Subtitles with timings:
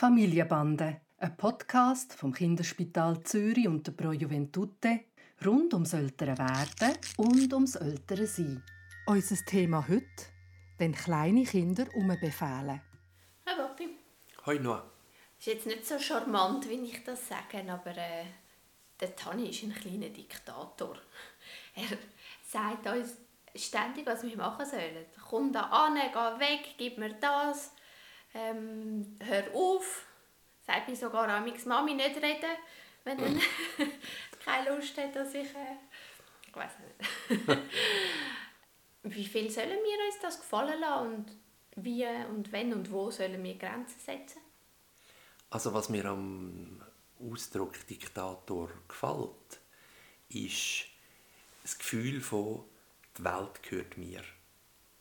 [0.00, 5.00] Familienbande, ein Podcast vom Kinderspital Zürich und der Pro Juventute
[5.44, 8.62] rund ums ältere Werden und ums ältere Sein.
[9.04, 10.06] Unser Thema heute,
[10.78, 12.80] wenn kleine Kinder umbefehlen.
[13.44, 13.90] Hi Papi.
[14.46, 14.90] Hoi Noah.
[15.38, 18.24] Ist jetzt nicht so charmant, wie ich das sage, aber äh,
[18.98, 20.96] der Tani ist ein kleiner Diktator.
[21.74, 21.98] Er
[22.46, 23.18] sagt uns
[23.54, 25.04] ständig, was wir machen sollen.
[25.28, 27.72] Komm da an, geh weg, gib mir das,
[28.34, 30.06] ähm, hör auf.
[30.66, 32.56] Sagt mir sogar amigs Mami nicht reden,
[33.04, 33.40] wenn er
[34.44, 35.48] keine Lust hat, dass ich...
[35.54, 35.76] Äh,
[36.46, 37.58] ich weiß nicht.
[39.02, 41.36] wie viel sollen wir uns das gefallen lassen und
[41.76, 44.40] wie und wenn und wo sollen wir Grenzen setzen?
[45.50, 46.82] Also was mir am
[47.20, 49.60] Ausdruck Diktator gefällt,
[50.28, 50.86] ist
[51.62, 52.64] das Gefühl von
[53.16, 54.22] die Welt gehört mir.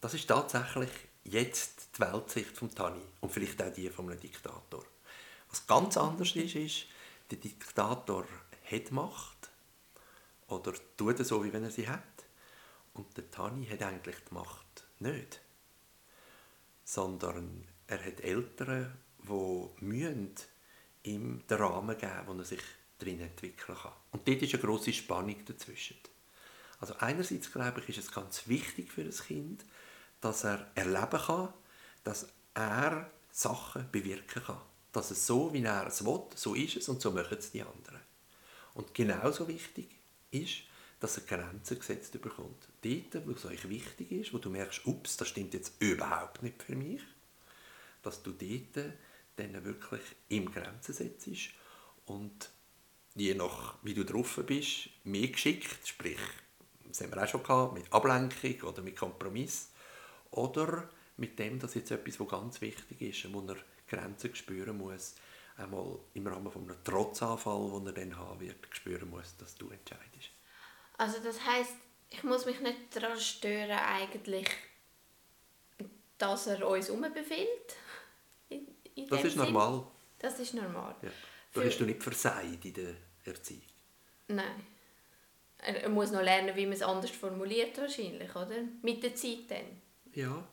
[0.00, 0.90] Das ist tatsächlich
[1.24, 4.84] jetzt die Weltsicht von Tani und vielleicht auch die von einem Diktator.
[5.48, 6.86] Was ganz anders ist, ist,
[7.30, 8.26] der Diktator
[8.70, 9.50] hat Macht
[10.48, 12.02] oder tut es so, wie wenn er sie hat.
[12.92, 15.40] Und der Tani hat eigentlich die Macht nicht.
[16.84, 20.34] Sondern er hat Eltern, die müssen
[21.02, 22.62] ihm den Rahmen geben, wo er sich
[22.98, 23.92] drin entwickeln kann.
[24.12, 25.96] Und dort ist eine grosse Spannung dazwischen.
[26.80, 29.64] Also einerseits glaube ich, ist es ganz wichtig für das Kind,
[30.24, 31.52] dass er erleben kann,
[32.02, 34.60] dass er Sachen bewirken kann.
[34.90, 37.60] Dass es so, wie er es will, so ist es und so machen es die
[37.60, 38.00] anderen.
[38.72, 39.90] Und genauso wichtig
[40.30, 40.62] ist,
[40.98, 42.68] dass er Grenzen gesetzt bekommt.
[42.82, 46.62] Dort, wo es euch wichtig ist, wo du merkst, ups, das stimmt jetzt überhaupt nicht
[46.62, 47.02] für mich,
[48.02, 48.92] dass du dort
[49.36, 51.28] dann wirklich im Grenzen setzt
[52.06, 52.50] und
[53.14, 56.18] je nach wie du drauf bist, mehr geschickt, sprich,
[56.86, 59.68] das haben wir auch schon gehabt, mit Ablenkung oder mit Kompromiss
[60.34, 63.56] oder mit dem, dass jetzt etwas, was ganz wichtig ist, wo er
[63.88, 65.14] Grenzen spüren muss,
[65.56, 69.70] einmal im Rahmen von einem Trotzanfall, den er dann haben wird, spüren muss, dass du
[69.70, 70.30] entscheidest.
[70.98, 71.74] Also das heißt,
[72.10, 74.48] ich muss mich nicht daran stören, eigentlich,
[76.18, 77.76] dass er uns umbefiehlt?
[79.08, 79.86] das ist normal.
[80.18, 80.94] Das ist normal.
[81.02, 81.10] Ja.
[81.52, 82.94] Da hast du nicht versagt in der
[83.24, 83.62] Erziehung.
[84.28, 84.66] Nein.
[85.58, 88.56] Er muss noch lernen, wie man es anders formuliert wahrscheinlich, oder?
[88.82, 89.80] Mit der Zeit dann.
[90.14, 90.46] Ja.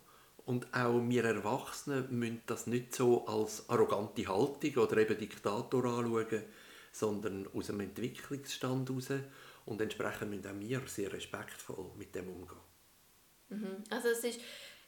[0.46, 6.44] Und auch wir Erwachsenen müssen das nicht so als arrogante Haltung oder eben Diktator anschauen,
[6.92, 9.10] sondern aus einem Entwicklungsstand heraus.
[9.66, 12.58] Und entsprechend müssen auch wir sehr respektvoll mit dem umgehen.
[13.50, 13.84] Mhm.
[13.90, 14.42] Also es ist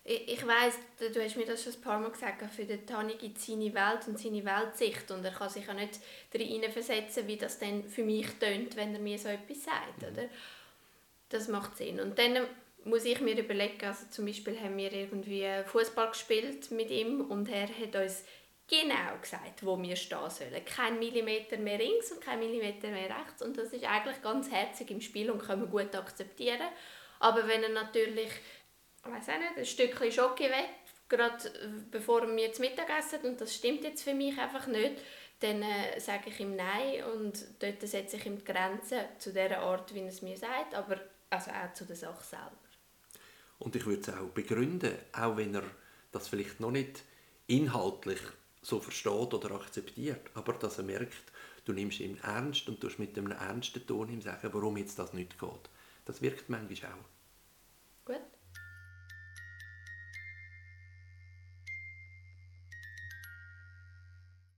[0.06, 3.16] ich, ich weiss, du hast mir das schon ein paar Mal gesagt, für den Tani
[3.16, 6.00] gibt es seine Welt und seine Weltsicht und er kann sich ja nicht
[6.31, 10.07] darin versetzen, wie das dann für mich tönt, wenn er mir so etwas sagt, mhm.
[10.09, 10.29] oder?
[11.29, 12.00] Das macht Sinn.
[12.00, 12.38] Und dann
[12.85, 17.49] muss ich mir überlegen, also zum Beispiel haben wir irgendwie Fußball gespielt mit ihm und
[17.49, 18.23] er hat uns
[18.67, 20.66] genau gesagt, wo wir stehen sollen.
[20.66, 24.91] Kein Millimeter mehr links und kein Millimeter mehr rechts und das ist eigentlich ganz herzig
[24.91, 26.67] im Spiel und können wir gut akzeptieren.
[27.19, 28.31] Aber wenn er natürlich
[29.03, 30.69] weiß auch nicht, ein Stückchen Schoki weg,
[31.09, 34.95] gerade äh, bevor wir zu Mittag essen und das stimmt jetzt für mich einfach nicht,
[35.39, 39.59] dann äh, sage ich ihm Nein und dort setze ich ihm die Grenzen zu der
[39.59, 42.51] Art, wie er es mir sagt, aber also auch zu der Sache selber.
[43.63, 45.63] Und ich würde es auch begründen, auch wenn er
[46.12, 47.03] das vielleicht noch nicht
[47.47, 48.19] inhaltlich
[48.62, 51.31] so versteht oder akzeptiert, aber dass er merkt,
[51.66, 55.13] du nimmst ihn ernst und du mit einem ernsten Ton ihm sagen, warum jetzt das
[55.13, 55.69] nicht geht.
[56.06, 57.06] Das wirkt manchmal auch.